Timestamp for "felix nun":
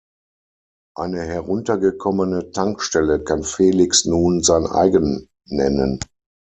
3.43-4.41